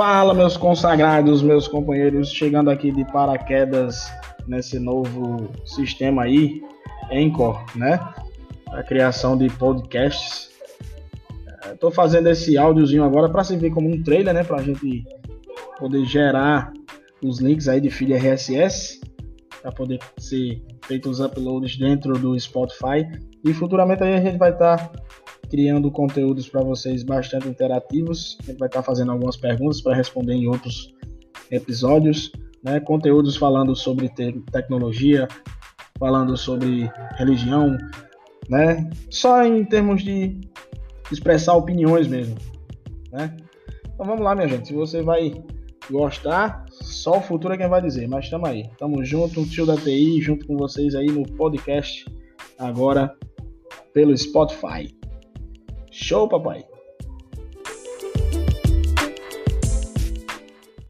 Fala, 0.00 0.32
meus 0.32 0.56
consagrados, 0.56 1.42
meus 1.42 1.68
companheiros, 1.68 2.32
chegando 2.32 2.70
aqui 2.70 2.90
de 2.90 3.04
paraquedas 3.12 4.10
nesse 4.48 4.78
novo 4.78 5.50
sistema 5.66 6.22
aí, 6.22 6.62
Anchor, 7.12 7.62
né? 7.76 8.00
A 8.68 8.82
criação 8.82 9.36
de 9.36 9.50
podcasts. 9.50 10.48
Estou 11.70 11.90
fazendo 11.90 12.30
esse 12.30 12.56
áudiozinho 12.56 13.04
agora 13.04 13.28
para 13.28 13.44
servir 13.44 13.72
como 13.72 13.90
um 13.90 14.02
trailer, 14.02 14.32
né? 14.32 14.42
Para 14.42 14.60
a 14.60 14.62
gente 14.62 15.04
poder 15.78 16.06
gerar 16.06 16.72
os 17.22 17.38
links 17.38 17.68
aí 17.68 17.78
de 17.78 17.90
feed 17.90 18.14
RSS, 18.14 19.02
para 19.60 19.70
poder 19.70 19.98
ser 20.16 20.62
feitos 20.86 21.20
os 21.20 21.26
uploads 21.26 21.76
dentro 21.76 22.14
do 22.14 22.40
Spotify. 22.40 23.06
E 23.44 23.52
futuramente 23.52 24.02
aí 24.02 24.14
a 24.14 24.20
gente 24.22 24.38
vai 24.38 24.50
estar 24.50 24.78
tá 24.78 24.92
criando 25.50 25.90
conteúdos 25.90 26.48
para 26.48 26.62
vocês 26.62 27.02
bastante 27.02 27.48
interativos. 27.48 28.38
A 28.40 28.46
gente 28.46 28.58
vai 28.58 28.68
estar 28.68 28.80
tá 28.80 28.86
fazendo 28.86 29.10
algumas 29.10 29.36
perguntas 29.36 29.80
para 29.80 29.94
responder 29.94 30.34
em 30.34 30.46
outros 30.46 30.94
episódios, 31.50 32.30
né? 32.62 32.78
Conteúdos 32.80 33.36
falando 33.36 33.74
sobre 33.74 34.08
te 34.08 34.32
tecnologia, 34.52 35.26
falando 35.98 36.36
sobre 36.36 36.90
religião, 37.18 37.76
né? 38.48 38.88
Só 39.10 39.44
em 39.44 39.64
termos 39.64 40.02
de 40.02 40.40
expressar 41.10 41.54
opiniões 41.56 42.06
mesmo, 42.06 42.36
né? 43.10 43.36
Então 43.92 44.06
vamos 44.06 44.22
lá, 44.22 44.34
minha 44.34 44.48
gente. 44.48 44.68
Se 44.68 44.74
você 44.74 45.02
vai 45.02 45.42
gostar, 45.90 46.64
só 46.70 47.18
o 47.18 47.22
futuro 47.22 47.54
é 47.54 47.58
quem 47.58 47.68
vai 47.68 47.82
dizer. 47.82 48.08
Mas 48.08 48.26
estamos 48.26 48.48
aí. 48.48 48.70
Tamo 48.78 49.04
junto, 49.04 49.44
tio 49.46 49.66
da 49.66 49.76
TI, 49.76 50.22
junto 50.22 50.46
com 50.46 50.56
vocês 50.56 50.94
aí 50.94 51.06
no 51.06 51.24
podcast 51.36 52.04
agora 52.58 53.12
pelo 53.92 54.16
Spotify. 54.16 54.99
Show, 56.00 56.26
papai! 56.26 56.79